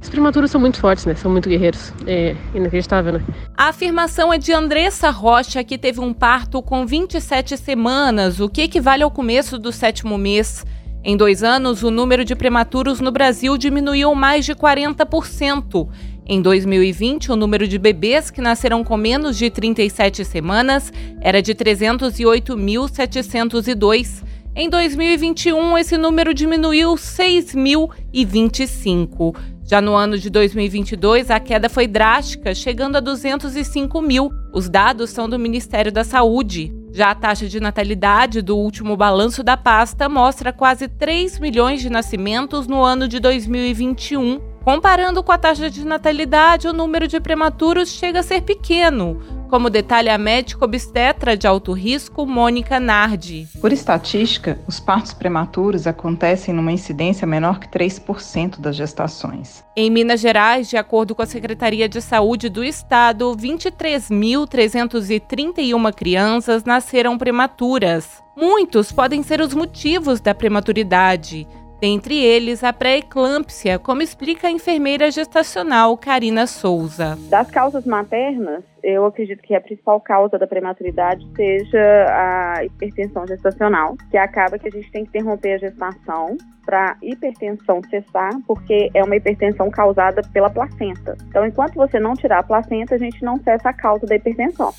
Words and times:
Os 0.00 0.08
prematuros 0.08 0.48
são 0.50 0.60
muito 0.60 0.78
fortes, 0.78 1.06
né? 1.06 1.14
São 1.14 1.30
muito 1.30 1.48
guerreiros. 1.48 1.94
É 2.06 2.36
inacreditável, 2.54 3.14
né? 3.14 3.24
A 3.56 3.68
afirmação 3.68 4.30
é 4.32 4.38
de 4.38 4.52
Andressa 4.52 5.10
Rocha, 5.10 5.64
que 5.64 5.76
teve 5.76 5.98
um 6.00 6.14
parto 6.14 6.62
com 6.62 6.86
27 6.86 7.56
semanas, 7.56 8.38
o 8.40 8.48
que 8.48 8.62
equivale 8.62 9.02
ao 9.02 9.10
começo 9.10 9.58
do 9.58 9.72
sétimo 9.72 10.16
mês. 10.16 10.64
Em 11.02 11.16
dois 11.16 11.42
anos, 11.42 11.82
o 11.82 11.90
número 11.90 12.24
de 12.24 12.36
prematuros 12.36 13.00
no 13.00 13.10
Brasil 13.10 13.56
diminuiu 13.56 14.14
mais 14.14 14.44
de 14.44 14.54
40%. 14.54 15.88
Em 16.26 16.42
2020, 16.42 17.32
o 17.32 17.36
número 17.36 17.66
de 17.66 17.78
bebês 17.78 18.30
que 18.30 18.40
nasceram 18.40 18.84
com 18.84 18.96
menos 18.96 19.36
de 19.38 19.50
37 19.50 20.24
semanas 20.24 20.92
era 21.20 21.40
de 21.40 21.54
308.702. 21.54 24.22
Em 24.54 24.68
2021, 24.68 25.78
esse 25.78 25.96
número 25.96 26.34
diminuiu 26.34 26.94
6.025. 26.94 29.34
Já 29.70 29.82
no 29.82 29.94
ano 29.94 30.16
de 30.16 30.30
2022, 30.30 31.30
a 31.30 31.38
queda 31.38 31.68
foi 31.68 31.86
drástica, 31.86 32.54
chegando 32.54 32.96
a 32.96 33.00
205 33.00 34.00
mil. 34.00 34.32
Os 34.50 34.66
dados 34.66 35.10
são 35.10 35.28
do 35.28 35.38
Ministério 35.38 35.92
da 35.92 36.04
Saúde. 36.04 36.74
Já 36.90 37.10
a 37.10 37.14
taxa 37.14 37.46
de 37.46 37.60
natalidade 37.60 38.40
do 38.40 38.56
último 38.56 38.96
balanço 38.96 39.42
da 39.42 39.58
pasta 39.58 40.08
mostra 40.08 40.54
quase 40.54 40.88
3 40.88 41.38
milhões 41.38 41.82
de 41.82 41.90
nascimentos 41.90 42.66
no 42.66 42.82
ano 42.82 43.06
de 43.06 43.20
2021. 43.20 44.40
Comparando 44.64 45.22
com 45.22 45.32
a 45.32 45.36
taxa 45.36 45.68
de 45.68 45.84
natalidade, 45.84 46.66
o 46.66 46.72
número 46.72 47.06
de 47.06 47.20
prematuros 47.20 47.90
chega 47.90 48.20
a 48.20 48.22
ser 48.22 48.40
pequeno, 48.40 49.20
como 49.48 49.70
detalha 49.70 50.14
a 50.14 50.18
médica 50.18 50.64
obstetra 50.64 51.36
de 51.36 51.46
alto 51.46 51.72
risco, 51.72 52.26
Mônica 52.26 52.78
Nardi. 52.78 53.48
Por 53.60 53.72
estatística, 53.72 54.58
os 54.68 54.78
partos 54.78 55.14
prematuros 55.14 55.86
acontecem 55.86 56.54
numa 56.54 56.70
incidência 56.70 57.26
menor 57.26 57.58
que 57.58 57.68
3% 57.68 58.60
das 58.60 58.76
gestações. 58.76 59.64
Em 59.74 59.90
Minas 59.90 60.20
Gerais, 60.20 60.68
de 60.68 60.76
acordo 60.76 61.14
com 61.14 61.22
a 61.22 61.26
Secretaria 61.26 61.88
de 61.88 62.00
Saúde 62.00 62.48
do 62.48 62.62
Estado, 62.62 63.34
23.331 63.36 65.92
crianças 65.94 66.64
nasceram 66.64 67.16
prematuras. 67.16 68.22
Muitos 68.36 68.92
podem 68.92 69.22
ser 69.22 69.40
os 69.40 69.54
motivos 69.54 70.20
da 70.20 70.34
prematuridade. 70.34 71.48
Dentre 71.80 72.24
eles, 72.24 72.64
a 72.64 72.72
pré-eclâmpsia, 72.72 73.78
como 73.78 74.02
explica 74.02 74.48
a 74.48 74.50
enfermeira 74.50 75.12
gestacional 75.12 75.96
Karina 75.96 76.44
Souza. 76.44 77.16
Das 77.30 77.48
causas 77.52 77.86
maternas, 77.86 78.64
eu 78.82 79.06
acredito 79.06 79.40
que 79.42 79.54
a 79.54 79.60
principal 79.60 80.00
causa 80.00 80.36
da 80.36 80.46
prematuridade 80.46 81.24
seja 81.36 81.78
a 82.08 82.64
hipertensão 82.64 83.24
gestacional, 83.28 83.96
que 84.10 84.16
acaba 84.16 84.58
que 84.58 84.66
a 84.66 84.70
gente 84.72 84.90
tem 84.90 85.04
que 85.04 85.10
interromper 85.10 85.54
a 85.54 85.58
gestação 85.58 86.36
para 86.66 86.96
hipertensão 87.00 87.80
cessar, 87.88 88.32
porque 88.44 88.90
é 88.92 89.04
uma 89.04 89.14
hipertensão 89.14 89.70
causada 89.70 90.20
pela 90.32 90.50
placenta. 90.50 91.16
Então, 91.28 91.46
enquanto 91.46 91.74
você 91.74 92.00
não 92.00 92.14
tirar 92.14 92.40
a 92.40 92.42
placenta, 92.42 92.96
a 92.96 92.98
gente 92.98 93.24
não 93.24 93.38
cessa 93.38 93.68
a 93.68 93.72
causa 93.72 94.04
da 94.04 94.16
hipertensão. 94.16 94.74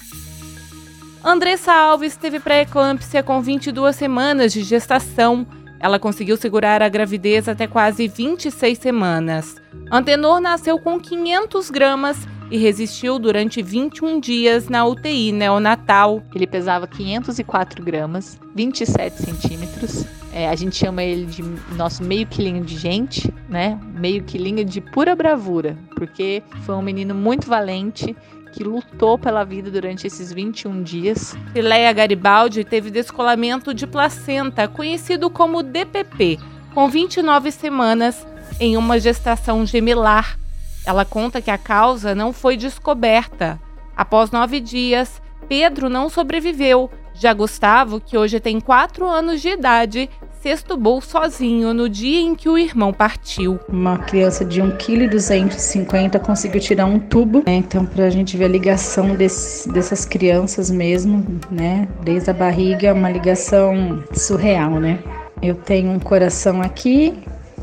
Andressa 1.23 1.73
Alves 1.73 2.17
teve 2.17 2.39
pré-eclâmpsia 2.41 3.23
com 3.23 3.41
22 3.41 3.95
semanas 3.95 4.51
de 4.51 4.63
gestação 4.63 5.45
ela 5.79 5.99
conseguiu 5.99 6.35
segurar 6.37 6.81
a 6.81 6.89
gravidez 6.89 7.47
até 7.47 7.67
quase 7.67 8.07
26 8.07 8.77
semanas. 8.77 9.55
Antenor 9.91 10.39
nasceu 10.39 10.77
com 10.77 10.99
500 10.99 11.69
gramas 11.69 12.17
e 12.51 12.57
resistiu 12.57 13.19
durante 13.19 13.61
21 13.61 14.19
dias 14.19 14.67
na 14.67 14.85
UTI 14.85 15.31
neonatal. 15.31 16.23
Ele 16.33 16.47
pesava 16.47 16.87
504 16.87 17.83
gramas, 17.83 18.39
27 18.55 19.21
centímetros. 19.21 20.05
É, 20.33 20.49
a 20.49 20.55
gente 20.55 20.75
chama 20.75 21.03
ele 21.03 21.25
de 21.25 21.43
nosso 21.75 22.03
meio 22.03 22.27
quilinho 22.27 22.63
de 22.63 22.77
gente, 22.77 23.33
né? 23.49 23.79
Meio 23.95 24.23
quilinho 24.23 24.63
de 24.63 24.79
pura 24.79 25.15
bravura, 25.15 25.77
porque 25.95 26.43
foi 26.61 26.75
um 26.75 26.81
menino 26.81 27.15
muito 27.15 27.47
valente 27.47 28.15
que 28.53 28.63
lutou 28.63 29.17
pela 29.17 29.43
vida 29.43 29.69
durante 29.69 30.07
esses 30.07 30.31
21 30.31 30.83
dias. 30.83 31.35
Leia 31.53 31.91
Garibaldi 31.91 32.63
teve 32.63 32.91
descolamento 32.91 33.73
de 33.73 33.85
placenta, 33.85 34.67
conhecido 34.67 35.29
como 35.29 35.63
DPP, 35.63 36.39
com 36.73 36.87
29 36.87 37.51
semanas 37.51 38.25
em 38.59 38.77
uma 38.77 38.99
gestação 38.99 39.65
gemelar. 39.65 40.37
Ela 40.85 41.05
conta 41.05 41.41
que 41.41 41.51
a 41.51 41.57
causa 41.57 42.15
não 42.15 42.33
foi 42.33 42.57
descoberta. 42.57 43.59
Após 43.95 44.31
nove 44.31 44.59
dias, 44.59 45.21
Pedro 45.47 45.89
não 45.89 46.09
sobreviveu. 46.09 46.89
Já 47.13 47.33
Gustavo, 47.33 47.99
que 47.99 48.17
hoje 48.17 48.39
tem 48.39 48.61
quatro 48.61 49.05
anos 49.05 49.41
de 49.41 49.49
idade, 49.49 50.09
se 50.41 50.49
estubou 50.49 51.01
sozinho 51.01 51.73
no 51.73 51.89
dia 51.89 52.21
em 52.21 52.33
que 52.33 52.47
o 52.47 52.57
irmão 52.57 52.93
partiu. 52.93 53.59
Uma 53.67 53.97
criança 53.97 54.45
de 54.45 54.61
1,250 54.61 56.17
kg 56.17 56.25
conseguiu 56.25 56.61
tirar 56.61 56.85
um 56.85 56.97
tubo, 56.97 57.43
né? 57.45 57.55
então 57.55 57.85
para 57.85 58.05
a 58.05 58.09
gente 58.09 58.37
ver 58.37 58.45
a 58.45 58.47
ligação 58.47 59.15
desse, 59.15 59.69
dessas 59.69 60.05
crianças 60.05 60.71
mesmo, 60.71 61.25
né? 61.51 61.87
Desde 62.03 62.29
a 62.29 62.33
barriga, 62.33 62.93
uma 62.93 63.09
ligação 63.09 64.03
surreal, 64.13 64.79
né? 64.79 64.99
Eu 65.41 65.55
tenho 65.55 65.91
um 65.91 65.99
coração 65.99 66.61
aqui 66.61 67.13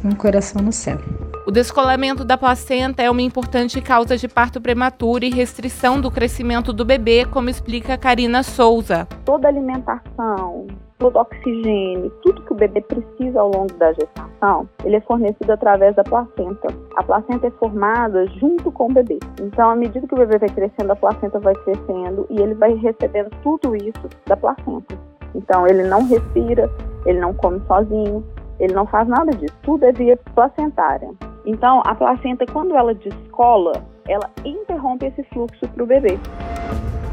e 0.04 0.06
um 0.06 0.12
coração 0.12 0.62
no 0.62 0.72
céu. 0.72 0.98
O 1.46 1.52
descolamento 1.52 2.24
da 2.24 2.36
placenta 2.36 3.04
é 3.04 3.08
uma 3.08 3.22
importante 3.22 3.80
causa 3.80 4.16
de 4.16 4.26
parto 4.26 4.60
prematuro 4.60 5.24
e 5.24 5.30
restrição 5.30 6.00
do 6.00 6.10
crescimento 6.10 6.72
do 6.72 6.84
bebê, 6.84 7.24
como 7.24 7.48
explica 7.48 7.96
Karina 7.96 8.42
Souza. 8.42 9.06
Toda 9.24 9.46
alimentação, 9.46 10.66
todo 10.98 11.20
oxigênio, 11.20 12.10
tudo 12.24 12.42
que 12.42 12.52
o 12.52 12.56
bebê 12.56 12.80
precisa 12.80 13.40
ao 13.40 13.52
longo 13.52 13.72
da 13.74 13.92
gestação, 13.92 14.68
ele 14.84 14.96
é 14.96 15.00
fornecido 15.02 15.52
através 15.52 15.94
da 15.94 16.02
placenta. 16.02 16.66
A 16.96 17.04
placenta 17.04 17.46
é 17.46 17.50
formada 17.52 18.26
junto 18.40 18.72
com 18.72 18.90
o 18.90 18.92
bebê. 18.92 19.20
Então, 19.40 19.70
à 19.70 19.76
medida 19.76 20.04
que 20.04 20.14
o 20.14 20.18
bebê 20.18 20.38
vai 20.38 20.48
crescendo, 20.48 20.90
a 20.90 20.96
placenta 20.96 21.38
vai 21.38 21.54
crescendo 21.54 22.26
e 22.28 22.40
ele 22.40 22.54
vai 22.54 22.74
recebendo 22.74 23.30
tudo 23.44 23.76
isso 23.76 24.08
da 24.26 24.36
placenta. 24.36 24.98
Então, 25.32 25.64
ele 25.64 25.84
não 25.84 26.08
respira, 26.08 26.68
ele 27.04 27.20
não 27.20 27.32
come 27.32 27.62
sozinho, 27.68 28.26
ele 28.58 28.74
não 28.74 28.84
faz 28.84 29.06
nada 29.06 29.30
disso. 29.30 29.54
Tudo 29.62 29.84
é 29.84 29.92
via 29.92 30.18
placentária. 30.34 31.08
Então, 31.46 31.80
a 31.86 31.94
placenta, 31.94 32.44
quando 32.44 32.76
ela 32.76 32.92
descola, 32.92 33.84
ela 34.08 34.28
interrompe 34.44 35.06
esse 35.06 35.22
fluxo 35.32 35.66
para 35.68 35.82
o 35.82 35.86
bebê. 35.86 36.18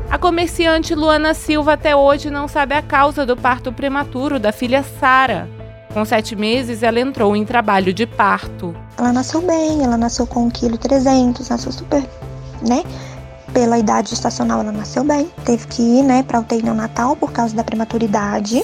A 0.09 0.17
comerciante 0.17 0.95
Luana 0.95 1.33
Silva 1.33 1.73
até 1.73 1.95
hoje 1.95 2.29
não 2.29 2.47
sabe 2.47 2.73
a 2.73 2.81
causa 2.81 3.25
do 3.25 3.38
parto 3.38 3.71
prematuro 3.71 4.39
da 4.39 4.51
filha 4.51 4.81
Sara. 4.83 5.47
Com 5.94 6.03
sete 6.03 6.35
meses, 6.35 6.81
ela 6.81 6.99
entrou 6.99 7.35
em 7.35 7.45
trabalho 7.45 7.94
de 7.94 8.07
parto. 8.07 8.75
Ela 8.97 9.13
nasceu 9.13 9.41
bem, 9.41 9.83
ela 9.83 9.97
nasceu 9.97 10.25
com 10.25 10.50
1,3 10.50 10.79
kg, 10.79 11.50
nasceu 11.50 11.71
super, 11.71 12.03
né? 12.67 12.83
Pela 13.53 13.77
idade 13.77 14.13
estacional, 14.15 14.61
ela 14.61 14.71
nasceu 14.71 15.03
bem. 15.03 15.29
Teve 15.45 15.67
que 15.67 15.81
ir, 15.81 16.03
né, 16.03 16.23
para 16.23 16.39
UTI 16.39 16.63
neonatal 16.63 17.15
por 17.15 17.31
causa 17.31 17.55
da 17.55 17.63
prematuridade. 17.63 18.63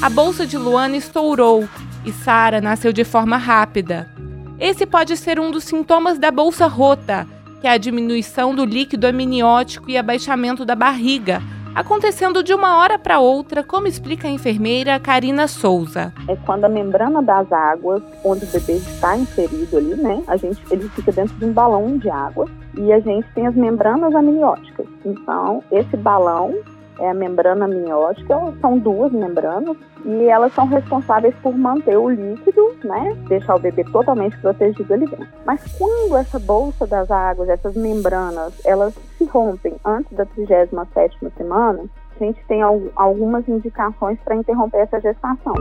A 0.00 0.08
bolsa 0.08 0.46
de 0.46 0.56
Luana 0.56 0.96
estourou 0.96 1.68
e 2.06 2.12
Sara 2.12 2.60
nasceu 2.62 2.92
de 2.92 3.04
forma 3.04 3.36
rápida. 3.36 4.17
Esse 4.60 4.84
pode 4.84 5.16
ser 5.16 5.38
um 5.38 5.52
dos 5.52 5.62
sintomas 5.62 6.18
da 6.18 6.32
bolsa 6.32 6.66
rota, 6.66 7.24
que 7.60 7.66
é 7.68 7.70
a 7.70 7.78
diminuição 7.78 8.52
do 8.52 8.64
líquido 8.64 9.06
amniótico 9.06 9.88
e 9.88 9.96
abaixamento 9.96 10.64
da 10.64 10.74
barriga, 10.74 11.40
acontecendo 11.76 12.42
de 12.42 12.52
uma 12.52 12.76
hora 12.76 12.98
para 12.98 13.20
outra, 13.20 13.62
como 13.62 13.86
explica 13.86 14.26
a 14.26 14.30
enfermeira 14.30 14.98
Karina 14.98 15.46
Souza. 15.46 16.12
É 16.26 16.34
quando 16.44 16.64
a 16.64 16.68
membrana 16.68 17.22
das 17.22 17.52
águas, 17.52 18.02
onde 18.24 18.46
o 18.46 18.48
bebê 18.48 18.78
está 18.78 19.16
inserido 19.16 19.76
ali, 19.76 19.94
né? 19.94 20.24
A 20.26 20.36
gente, 20.36 20.60
ele 20.72 20.88
fica 20.88 21.12
dentro 21.12 21.36
de 21.36 21.44
um 21.44 21.52
balão 21.52 21.96
de 21.96 22.10
água 22.10 22.48
e 22.76 22.92
a 22.92 22.98
gente 22.98 23.28
tem 23.36 23.46
as 23.46 23.54
membranas 23.54 24.12
amnióticas. 24.12 24.86
Então, 25.04 25.62
esse 25.70 25.96
balão 25.96 26.52
é 26.98 27.10
a 27.10 27.14
membrana 27.14 27.64
amniótica, 27.64 28.36
são 28.60 28.78
duas 28.78 29.12
membranas 29.12 29.76
e 30.04 30.24
elas 30.24 30.52
são 30.54 30.66
responsáveis 30.66 31.34
por 31.42 31.56
manter 31.56 31.96
o 31.96 32.08
líquido, 32.08 32.76
né, 32.84 33.16
deixar 33.28 33.56
o 33.56 33.58
bebê 33.58 33.84
totalmente 33.84 34.36
protegido 34.38 34.92
ali 34.92 35.06
dentro. 35.06 35.28
Mas 35.44 35.62
quando 35.76 36.16
essa 36.16 36.38
bolsa 36.38 36.86
das 36.86 37.10
águas, 37.10 37.48
essas 37.48 37.74
membranas, 37.74 38.54
elas 38.64 38.94
se 39.16 39.24
rompem 39.24 39.74
antes 39.84 40.12
da 40.16 40.26
37ª 40.26 41.30
semana, 41.36 41.84
a 42.20 42.24
gente 42.24 42.40
tem 42.48 42.62
algumas 42.62 43.48
indicações 43.48 44.18
para 44.24 44.34
interromper 44.34 44.78
essa 44.78 45.00
gestação. 45.00 45.54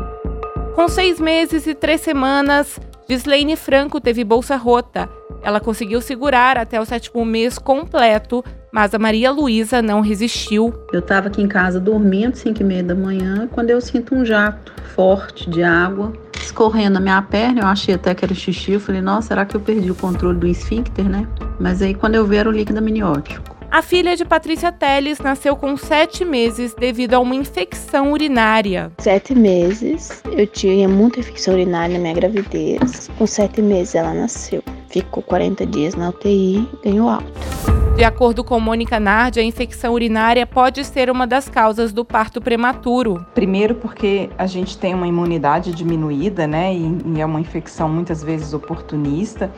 Com 0.76 0.88
seis 0.88 1.20
meses 1.20 1.66
e 1.68 1.74
três 1.74 2.02
semanas, 2.02 2.80
Gislaine 3.10 3.56
Franco 3.56 4.02
teve 4.02 4.24
bolsa 4.24 4.56
rota. 4.56 5.10
Ela 5.44 5.60
conseguiu 5.60 6.02
segurar 6.02 6.58
até 6.58 6.80
o 6.80 6.86
sétimo 6.86 7.24
mês 7.24 7.58
completo, 7.58 8.44
mas 8.78 8.94
a 8.94 9.00
Maria 9.00 9.32
Luísa 9.32 9.82
não 9.82 10.02
resistiu. 10.02 10.72
Eu 10.94 11.00
estava 11.00 11.30
aqui 11.30 11.42
em 11.42 11.48
casa 11.48 11.80
dormindo, 11.80 12.36
5 12.36 12.62
e 12.62 12.64
meia 12.64 12.84
da 12.84 12.94
manhã, 12.94 13.50
quando 13.52 13.72
eu 13.72 13.82
sinto 13.82 14.14
um 14.14 14.24
jato 14.24 14.72
forte 14.94 15.50
de 15.50 15.64
água 15.64 16.14
escorrendo 16.40 16.94
na 16.94 17.00
minha 17.00 17.20
perna. 17.24 17.62
Eu 17.62 17.66
achei 17.66 17.96
até 17.96 18.14
que 18.14 18.24
era 18.24 18.36
xixi. 18.36 18.74
Eu 18.74 18.80
falei, 18.80 19.02
nossa, 19.02 19.30
será 19.30 19.46
que 19.46 19.56
eu 19.56 19.60
perdi 19.60 19.90
o 19.90 19.96
controle 19.96 20.38
do 20.38 20.46
esfíncter, 20.46 21.10
né? 21.10 21.28
Mas 21.60 21.82
aí 21.82 21.96
quando 21.96 22.14
eu 22.14 22.28
vi 22.28 22.36
era 22.36 22.48
o 22.48 22.52
líquido 22.52 22.78
amniótico. 22.78 23.58
A 23.72 23.82
filha 23.82 24.16
de 24.16 24.24
Patrícia 24.24 24.72
Teles 24.72 25.18
nasceu 25.18 25.56
com 25.56 25.76
sete 25.76 26.24
meses 26.24 26.76
devido 26.76 27.16
a 27.16 27.20
uma 27.20 27.34
infecção 27.34 28.12
urinária. 28.12 28.92
Sete 29.00 29.34
meses, 29.34 30.22
eu 30.32 30.46
tinha 30.46 30.88
muita 30.88 31.20
infecção 31.20 31.56
urinária 31.56 31.96
na 31.96 32.00
minha 32.00 32.14
gravidez. 32.14 33.10
Com 33.18 33.26
sete 33.26 33.60
meses 33.60 33.96
ela 33.96 34.14
nasceu. 34.14 34.62
ficou 34.88 35.24
40 35.24 35.66
dias 35.66 35.96
na 35.96 36.10
UTI 36.10 36.70
e 36.84 36.90
ganhou 36.90 37.10
alta. 37.10 37.87
De 37.98 38.04
acordo 38.04 38.44
com 38.44 38.60
Mônica 38.60 39.00
Nardi, 39.00 39.40
a 39.40 39.44
infecção 39.44 39.92
urinária 39.92 40.46
pode 40.46 40.86
ser 40.86 41.10
uma 41.10 41.26
das 41.26 41.50
causas 41.50 41.92
do 41.92 42.06
parto 42.06 42.40
prematuro. 42.40 43.26
Primeiro, 43.34 43.74
porque 43.74 44.30
a 44.38 44.46
gente 44.46 44.78
tem 44.78 44.94
uma 44.94 45.08
imunidade 45.08 45.74
diminuída, 45.74 46.46
né? 46.46 46.76
E, 46.76 47.20
é 47.20 47.26
uma 47.26 47.42
infecção 47.42 47.90
muitas 47.90 48.24
vezes 48.24 48.54
oportunista. 48.54 49.50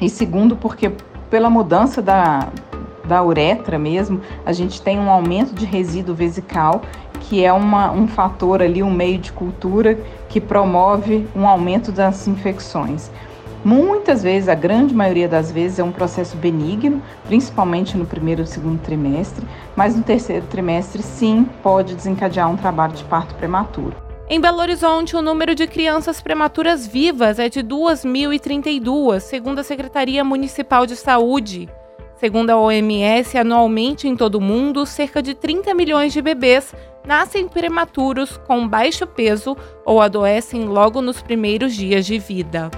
E 0.00 0.10
segundo, 0.10 0.56
porque 0.56 0.90
pela 1.30 1.48
mudança 1.48 2.02
da, 2.02 2.48
da 3.04 3.22
uretra 3.22 3.78
mesmo, 3.78 4.20
a 4.44 4.52
gente 4.52 4.82
tem 4.82 4.98
um 4.98 5.08
aumento 5.08 5.54
de 5.54 5.64
resíduo 5.64 6.12
vesical, 6.12 6.82
que 7.20 7.44
é 7.44 7.52
uma, 7.52 7.92
um 7.92 8.08
fator 8.08 8.62
ali, 8.62 8.82
um 8.82 8.90
meio 8.90 9.18
de 9.18 9.30
cultura 9.30 9.96
que 10.28 10.40
promove 10.40 11.24
um 11.36 11.46
aumento 11.46 11.92
das 11.92 12.26
infecções. 12.26 13.12
Muitas 13.66 14.22
vezes, 14.22 14.48
a 14.48 14.54
grande 14.54 14.94
maioria 14.94 15.26
das 15.26 15.50
vezes, 15.50 15.80
é 15.80 15.82
um 15.82 15.90
processo 15.90 16.36
benigno, 16.36 17.02
principalmente 17.24 17.96
no 17.96 18.06
primeiro 18.06 18.42
e 18.42 18.46
segundo 18.46 18.80
trimestre, 18.80 19.44
mas 19.74 19.96
no 19.96 20.04
terceiro 20.04 20.46
trimestre, 20.46 21.02
sim, 21.02 21.48
pode 21.64 21.96
desencadear 21.96 22.48
um 22.48 22.56
trabalho 22.56 22.92
de 22.92 23.02
parto 23.02 23.34
prematuro. 23.34 23.96
Em 24.30 24.40
Belo 24.40 24.60
Horizonte, 24.60 25.16
o 25.16 25.20
número 25.20 25.52
de 25.52 25.66
crianças 25.66 26.20
prematuras 26.20 26.86
vivas 26.86 27.40
é 27.40 27.48
de 27.48 27.60
2.032, 27.60 29.18
segundo 29.18 29.58
a 29.58 29.64
Secretaria 29.64 30.22
Municipal 30.22 30.86
de 30.86 30.94
Saúde. 30.94 31.68
Segundo 32.20 32.50
a 32.50 32.56
OMS, 32.56 33.36
anualmente 33.36 34.06
em 34.06 34.14
todo 34.14 34.36
o 34.36 34.40
mundo, 34.40 34.86
cerca 34.86 35.20
de 35.20 35.34
30 35.34 35.74
milhões 35.74 36.12
de 36.12 36.22
bebês 36.22 36.72
nascem 37.04 37.48
prematuros 37.48 38.36
com 38.46 38.68
baixo 38.68 39.08
peso 39.08 39.56
ou 39.84 40.00
adoecem 40.00 40.66
logo 40.66 41.02
nos 41.02 41.20
primeiros 41.20 41.74
dias 41.74 42.06
de 42.06 42.16
vida. 42.16 42.70